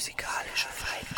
[0.00, 1.09] Musikalische Feinkost.